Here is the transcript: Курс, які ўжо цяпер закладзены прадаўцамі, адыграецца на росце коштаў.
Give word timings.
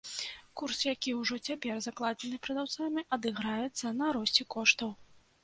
Курс, 0.59 0.77
які 0.85 1.11
ўжо 1.17 1.37
цяпер 1.51 1.83
закладзены 1.87 2.39
прадаўцамі, 2.47 3.05
адыграецца 3.19 3.93
на 4.01 4.11
росце 4.19 4.51
коштаў. 4.59 4.91